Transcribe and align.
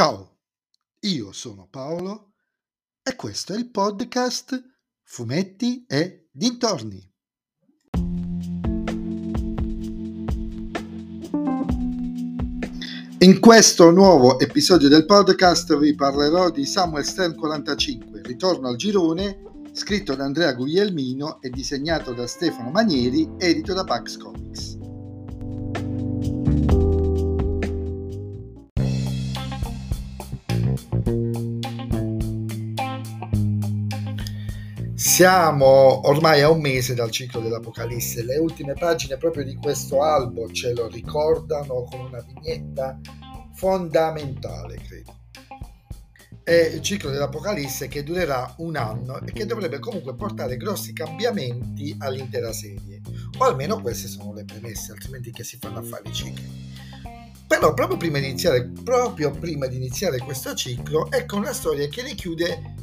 Ciao, 0.00 0.38
io 1.00 1.30
sono 1.32 1.68
Paolo 1.70 2.32
e 3.02 3.14
questo 3.16 3.52
è 3.52 3.58
il 3.58 3.70
podcast 3.70 4.58
Fumetti 5.02 5.84
e 5.86 6.30
Dintorni. 6.32 7.06
In 13.18 13.40
questo 13.40 13.90
nuovo 13.90 14.38
episodio 14.38 14.88
del 14.88 15.04
podcast 15.04 15.76
vi 15.76 15.94
parlerò 15.94 16.48
di 16.48 16.64
Samuel 16.64 17.04
Stern 17.04 17.34
45, 17.34 18.22
Ritorno 18.22 18.68
al 18.68 18.76
girone, 18.76 19.42
scritto 19.72 20.14
da 20.14 20.24
Andrea 20.24 20.54
Guglielmino 20.54 21.42
e 21.42 21.50
disegnato 21.50 22.14
da 22.14 22.26
Stefano 22.26 22.70
Manieri, 22.70 23.28
edito 23.36 23.74
da 23.74 23.84
Pax 23.84 24.16
Comics. 24.16 24.79
Siamo 35.20 36.08
ormai 36.08 36.40
a 36.40 36.48
un 36.48 36.62
mese 36.62 36.94
dal 36.94 37.10
ciclo 37.10 37.40
dell'Apocalisse, 37.40 38.24
le 38.24 38.38
ultime 38.38 38.72
pagine 38.72 39.18
proprio 39.18 39.44
di 39.44 39.54
questo 39.54 40.02
albo 40.02 40.50
ce 40.50 40.72
lo 40.72 40.86
ricordano 40.86 41.82
con 41.82 42.00
una 42.06 42.24
vignetta 42.26 42.98
fondamentale, 43.52 44.76
credo. 44.76 45.18
È 46.42 46.54
il 46.72 46.80
ciclo 46.80 47.10
dell'Apocalisse 47.10 47.86
che 47.86 48.02
durerà 48.02 48.54
un 48.60 48.76
anno 48.76 49.20
e 49.20 49.32
che 49.32 49.44
dovrebbe 49.44 49.78
comunque 49.78 50.14
portare 50.14 50.56
grossi 50.56 50.94
cambiamenti 50.94 51.94
all'intera 51.98 52.50
serie, 52.54 53.02
o 53.36 53.44
almeno 53.44 53.78
queste 53.82 54.08
sono 54.08 54.32
le 54.32 54.46
premesse, 54.46 54.92
altrimenti 54.92 55.32
che 55.32 55.44
si 55.44 55.58
fanno 55.60 55.80
a 55.80 55.82
fare 55.82 56.08
i 56.08 56.14
cicli. 56.14 56.72
Però 57.46 57.74
proprio 57.74 57.98
prima 57.98 58.18
di 58.18 58.24
iniziare, 58.28 58.72
proprio 58.82 59.32
prima 59.32 59.66
di 59.66 59.76
iniziare 59.76 60.16
questo 60.16 60.54
ciclo, 60.54 61.12
ecco 61.12 61.36
una 61.36 61.52
storia 61.52 61.86
che 61.88 62.00
richiude 62.00 62.74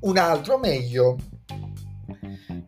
un 0.00 0.16
altro, 0.16 0.56
meglio, 0.56 1.18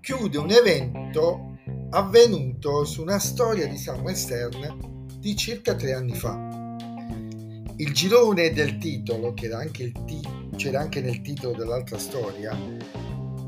chiude 0.05 0.37
un 0.37 0.51
evento 0.51 1.57
avvenuto 1.93 2.85
su 2.85 3.01
una 3.01 3.19
storia 3.19 3.67
di 3.67 3.79
Samuel 3.79 4.15
Stern 4.15 5.07
di 5.19 5.35
circa 5.35 5.75
tre 5.75 5.95
anni 5.95 6.15
fa. 6.15 6.77
Il 7.77 7.95
girone 7.95 8.53
del 8.53 8.77
titolo, 8.77 9.33
che 9.33 9.47
era 9.47 9.61
anche, 9.61 9.93
t- 9.93 10.57
c'era 10.57 10.81
anche 10.81 11.01
nel 11.01 11.23
titolo 11.23 11.57
dell'altra 11.57 11.97
storia, 11.97 12.55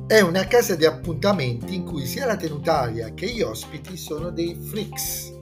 è 0.07 0.21
una 0.21 0.47
casa 0.47 0.77
di 0.77 0.87
appuntamenti 0.87 1.75
in 1.75 1.85
cui 1.85 2.07
sia 2.07 2.25
la 2.25 2.37
tenutaria 2.37 3.13
che 3.13 3.27
gli 3.27 3.43
ospiti 3.43 3.98
sono 3.98 4.31
dei 4.31 4.59
freaks. 4.59 5.35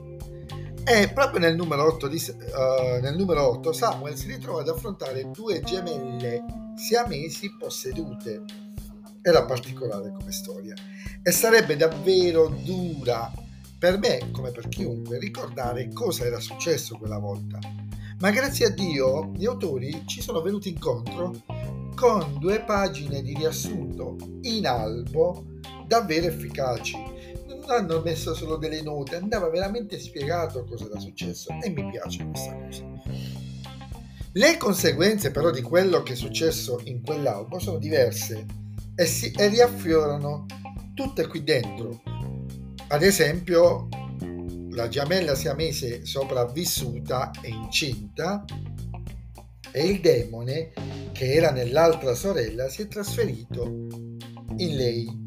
E 0.83 1.09
proprio 1.13 1.39
nel 1.39 1.55
numero 1.55 1.85
8, 1.85 2.09
di, 2.09 2.21
uh, 2.27 3.01
nel 3.01 3.15
numero 3.15 3.47
8 3.51 3.71
Samuel 3.71 4.17
si 4.17 4.27
ritrova 4.27 4.59
ad 4.59 4.67
affrontare 4.67 5.31
due 5.31 5.61
gemelle 5.61 6.43
siamesi 6.75 7.55
possedute 7.57 8.64
era 9.27 9.43
particolare 9.43 10.11
come 10.15 10.31
storia 10.31 10.75
e 11.23 11.31
sarebbe 11.31 11.75
davvero 11.75 12.47
dura 12.47 13.33
per 13.79 13.97
me 13.97 14.29
come 14.31 14.51
per 14.51 14.67
chiunque 14.67 15.17
ricordare 15.17 15.91
cosa 15.91 16.25
era 16.25 16.39
successo 16.39 16.95
quella 16.99 17.17
volta. 17.17 17.57
Ma 18.19 18.29
grazie 18.29 18.67
a 18.67 18.69
Dio 18.69 19.31
gli 19.35 19.47
autori 19.47 20.03
ci 20.05 20.21
sono 20.21 20.41
venuti 20.41 20.69
incontro 20.69 21.41
con 21.95 22.37
due 22.37 22.61
pagine 22.61 23.23
di 23.23 23.33
riassunto 23.33 24.15
in 24.41 24.67
albo 24.67 25.43
davvero 25.87 26.27
efficaci. 26.27 26.95
Non 27.47 27.63
hanno 27.65 28.01
messo 28.01 28.35
solo 28.35 28.57
delle 28.57 28.83
note, 28.83 29.15
andava 29.15 29.49
veramente 29.49 29.97
spiegato 29.99 30.65
cosa 30.65 30.85
era 30.85 30.99
successo 30.99 31.49
e 31.63 31.69
mi 31.69 31.89
piace 31.89 32.23
questa 32.27 32.55
cosa. 32.55 32.83
Le 34.33 34.57
conseguenze 34.57 35.31
però 35.31 35.49
di 35.49 35.63
quello 35.63 36.03
che 36.03 36.13
è 36.13 36.15
successo 36.15 36.79
in 36.83 37.01
quell'albo 37.01 37.57
sono 37.57 37.79
diverse 37.79 38.63
e, 38.95 39.05
si, 39.05 39.31
e 39.31 39.47
riaffiorano 39.47 40.45
tutte 40.93 41.27
qui 41.27 41.43
dentro. 41.43 42.01
Ad 42.87 43.03
esempio, 43.03 43.87
la 44.71 44.87
gemella 44.87 45.35
siamese 45.35 46.05
sopravvissuta 46.05 47.31
e 47.41 47.49
incinta 47.49 48.43
e 49.71 49.85
il 49.85 49.99
demone 49.99 50.71
che 51.11 51.33
era 51.33 51.51
nell'altra 51.51 52.13
sorella 52.13 52.69
si 52.69 52.83
è 52.83 52.87
trasferito 52.87 53.63
in 54.57 54.75
lei. 54.75 55.23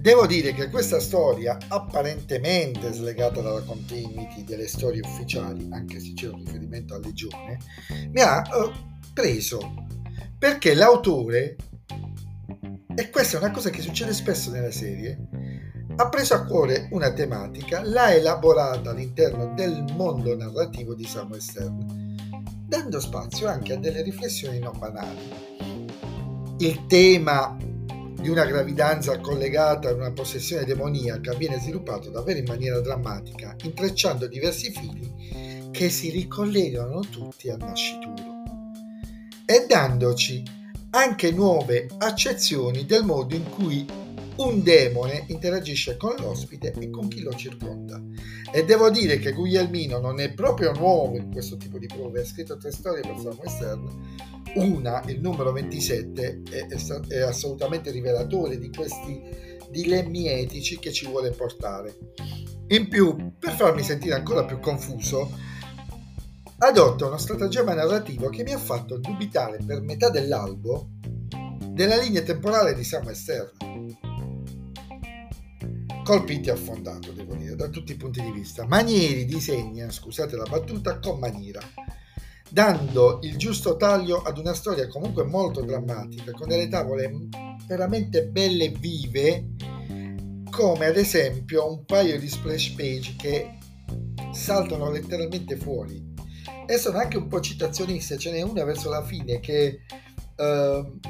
Devo 0.00 0.26
dire 0.26 0.54
che 0.54 0.70
questa 0.70 1.00
storia, 1.00 1.58
apparentemente 1.68 2.92
slegata 2.92 3.40
dalla 3.40 3.62
continuity 3.62 4.44
delle 4.44 4.68
storie 4.68 5.00
ufficiali, 5.04 5.68
anche 5.72 5.98
se 5.98 6.12
c'è 6.14 6.28
un 6.28 6.44
riferimento 6.44 6.94
a 6.94 6.98
Legione, 6.98 7.58
mi 8.12 8.20
ha 8.20 8.40
uh, 8.40 8.70
preso 9.12 9.86
perché 10.38 10.74
l'autore 10.74 11.56
e 12.98 13.10
questa 13.10 13.36
è 13.36 13.40
una 13.40 13.52
cosa 13.52 13.70
che 13.70 13.80
succede 13.80 14.12
spesso 14.12 14.50
nella 14.50 14.72
serie, 14.72 15.16
ha 15.94 16.08
preso 16.08 16.34
a 16.34 16.44
cuore 16.44 16.88
una 16.90 17.12
tematica, 17.12 17.80
l'ha 17.84 18.12
elaborata 18.12 18.90
all'interno 18.90 19.54
del 19.54 19.84
mondo 19.94 20.36
narrativo 20.36 20.94
di 20.94 21.04
Samuel 21.04 21.40
Stern, 21.40 22.16
dando 22.66 22.98
spazio 22.98 23.46
anche 23.46 23.74
a 23.74 23.76
delle 23.76 24.02
riflessioni 24.02 24.58
non 24.58 24.76
banali. 24.76 25.32
Il 26.58 26.86
tema 26.86 27.56
di 27.56 28.28
una 28.28 28.44
gravidanza 28.44 29.16
collegata 29.20 29.90
a 29.90 29.94
una 29.94 30.10
possessione 30.10 30.64
demoniaca 30.64 31.34
viene 31.34 31.60
sviluppato 31.60 32.10
davvero 32.10 32.40
in 32.40 32.46
maniera 32.48 32.80
drammatica, 32.80 33.54
intrecciando 33.62 34.26
diversi 34.26 34.72
fili 34.72 35.70
che 35.70 35.88
si 35.88 36.10
ricollegano 36.10 36.98
tutti 36.98 37.48
al 37.48 37.58
nascituro 37.58 38.42
e 39.46 39.66
dandoci 39.68 40.57
anche 40.90 41.30
nuove 41.32 41.86
accezioni 41.98 42.86
del 42.86 43.04
modo 43.04 43.34
in 43.34 43.48
cui 43.50 43.86
un 44.36 44.62
demone 44.62 45.24
interagisce 45.28 45.96
con 45.96 46.14
l'ospite 46.18 46.72
e 46.78 46.90
con 46.90 47.08
chi 47.08 47.22
lo 47.22 47.32
circonda. 47.32 48.00
E 48.52 48.64
devo 48.64 48.88
dire 48.88 49.18
che 49.18 49.32
Guglielmino 49.32 49.98
non 49.98 50.20
è 50.20 50.32
proprio 50.32 50.72
nuovo 50.72 51.16
in 51.16 51.30
questo 51.30 51.56
tipo 51.56 51.78
di 51.78 51.86
prove, 51.86 52.20
ha 52.20 52.24
scritto 52.24 52.56
tre 52.56 52.70
storie 52.70 53.02
per 53.02 53.18
Samuel 53.18 53.48
Stern. 53.48 54.16
Una, 54.54 55.02
il 55.06 55.20
numero 55.20 55.52
27, 55.52 56.42
è, 56.50 56.66
è 57.08 57.20
assolutamente 57.20 57.90
rivelatore 57.90 58.58
di 58.58 58.70
questi 58.70 59.20
dilemmi 59.70 60.28
etici 60.28 60.78
che 60.78 60.92
ci 60.92 61.06
vuole 61.06 61.30
portare. 61.30 61.96
In 62.68 62.88
più, 62.88 63.32
per 63.38 63.52
farmi 63.52 63.82
sentire 63.82 64.14
ancora 64.14 64.44
più 64.44 64.60
confuso, 64.60 65.30
adotta 66.60 67.06
uno 67.06 67.18
stratagemma 67.18 67.72
narrativo 67.74 68.28
che 68.30 68.42
mi 68.42 68.52
ha 68.52 68.58
fatto 68.58 68.98
dubitare 68.98 69.58
per 69.64 69.80
metà 69.80 70.10
dell'albo 70.10 70.88
della 71.68 71.96
linea 71.96 72.22
temporale 72.22 72.74
di 72.74 72.82
Samuel 72.82 73.14
Stern. 73.14 73.96
Colpiti 76.02 76.50
affondato, 76.50 77.12
devo 77.12 77.34
dire, 77.34 77.54
da 77.54 77.68
tutti 77.68 77.92
i 77.92 77.96
punti 77.96 78.20
di 78.20 78.32
vista. 78.32 78.66
Manieri 78.66 79.24
disegna, 79.24 79.88
scusate 79.88 80.36
la 80.36 80.46
battuta, 80.48 80.98
con 80.98 81.20
maniera, 81.20 81.60
dando 82.50 83.20
il 83.22 83.36
giusto 83.36 83.76
taglio 83.76 84.22
ad 84.22 84.38
una 84.38 84.54
storia 84.54 84.88
comunque 84.88 85.22
molto 85.24 85.60
drammatica, 85.60 86.32
con 86.32 86.48
delle 86.48 86.66
tavole 86.66 87.28
veramente 87.66 88.26
belle 88.26 88.64
e 88.64 88.70
vive, 88.70 89.50
come 90.50 90.86
ad 90.86 90.96
esempio 90.96 91.70
un 91.70 91.84
paio 91.84 92.18
di 92.18 92.28
splash 92.28 92.70
page 92.70 93.14
che 93.16 93.58
saltano 94.32 94.90
letteralmente 94.90 95.56
fuori 95.56 96.07
e 96.68 96.76
sono 96.76 96.98
anche 96.98 97.16
un 97.16 97.28
po' 97.28 97.40
citazioniste, 97.40 98.18
ce 98.18 98.30
n'è 98.30 98.42
una 98.42 98.62
verso 98.62 98.90
la 98.90 99.02
fine 99.02 99.40
che 99.40 99.80
uh, 100.36 101.00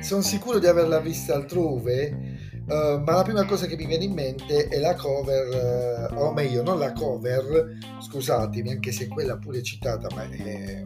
sono 0.00 0.22
sicuro 0.22 0.58
di 0.58 0.66
averla 0.66 1.00
vista 1.00 1.34
altrove, 1.34 2.38
uh, 2.66 3.02
ma 3.04 3.16
la 3.16 3.22
prima 3.24 3.44
cosa 3.44 3.66
che 3.66 3.76
mi 3.76 3.84
viene 3.84 4.04
in 4.04 4.14
mente 4.14 4.68
è 4.68 4.78
la 4.78 4.94
cover, 4.94 6.08
uh, 6.12 6.18
o 6.18 6.32
meglio, 6.32 6.62
non 6.62 6.78
la 6.78 6.92
cover, 6.92 7.76
scusatemi, 8.00 8.70
anche 8.70 8.90
se 8.90 9.06
quella 9.06 9.36
pure 9.36 9.62
citata, 9.62 10.08
ma 10.14 10.22
è, 10.22 10.82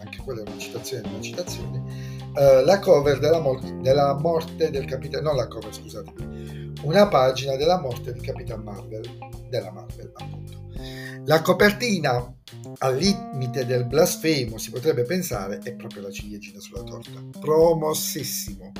anche 0.00 0.18
quella 0.24 0.42
è 0.42 0.48
una 0.48 0.58
citazione 0.58 1.08
una 1.08 1.20
citazione, 1.20 1.78
uh, 2.34 2.64
la 2.64 2.80
cover 2.80 3.20
della, 3.20 3.38
mo- 3.38 3.60
della 3.80 4.18
morte 4.18 4.70
del 4.70 4.86
capitano, 4.86 5.28
non 5.28 5.36
la 5.36 5.46
cover, 5.46 5.72
scusatemi, 5.72 6.72
una 6.82 7.06
pagina 7.06 7.54
della 7.54 7.78
morte 7.78 8.12
di 8.12 8.18
Capitan 8.18 8.60
Marvel, 8.60 9.08
della 9.48 9.70
Marvel 9.70 10.10
appunto. 10.14 10.66
La 11.24 11.42
copertina 11.42 12.34
al 12.78 12.96
limite 12.96 13.64
del 13.66 13.86
blasfemo 13.86 14.58
si 14.58 14.70
potrebbe 14.70 15.02
pensare 15.02 15.58
è 15.62 15.74
proprio 15.74 16.02
la 16.02 16.10
ciliegina 16.10 16.60
sulla 16.60 16.82
torta. 16.82 17.22
Promossissimo. 17.38 18.72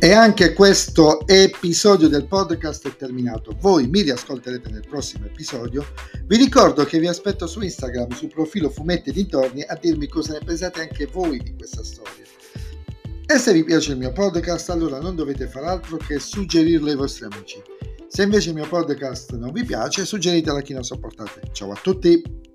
E 0.00 0.12
anche 0.12 0.52
questo 0.52 1.26
episodio 1.26 2.06
del 2.06 2.26
podcast 2.26 2.86
è 2.88 2.94
terminato. 2.94 3.56
Voi 3.60 3.88
mi 3.88 4.02
riascolterete 4.02 4.70
nel 4.70 4.86
prossimo 4.88 5.26
episodio. 5.26 5.84
Vi 6.24 6.36
ricordo 6.36 6.84
che 6.84 7.00
vi 7.00 7.08
aspetto 7.08 7.48
su 7.48 7.60
Instagram, 7.60 8.10
sul 8.10 8.28
profilo 8.28 8.70
Fumetti 8.70 9.10
Dintorni, 9.10 9.62
a 9.62 9.76
dirmi 9.80 10.06
cosa 10.06 10.34
ne 10.34 10.40
pensate 10.44 10.82
anche 10.82 11.06
voi 11.06 11.38
di 11.38 11.54
questa 11.56 11.82
storia 11.82 12.37
E 13.30 13.36
se 13.36 13.52
vi 13.52 13.62
piace 13.62 13.92
il 13.92 13.98
mio 13.98 14.10
podcast, 14.10 14.70
allora 14.70 15.00
non 15.00 15.14
dovete 15.14 15.46
fare 15.48 15.66
altro 15.66 15.98
che 15.98 16.18
suggerirlo 16.18 16.88
ai 16.88 16.96
vostri 16.96 17.26
amici. 17.26 17.62
Se 18.08 18.22
invece 18.22 18.48
il 18.48 18.54
mio 18.54 18.66
podcast 18.66 19.36
non 19.36 19.52
vi 19.52 19.64
piace, 19.64 20.06
suggeritelo 20.06 20.56
a 20.56 20.62
chi 20.62 20.72
non 20.72 20.82
sopportate. 20.82 21.42
Ciao 21.52 21.70
a 21.70 21.78
tutti! 21.82 22.47